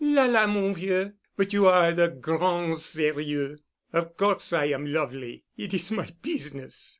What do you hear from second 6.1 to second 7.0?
business.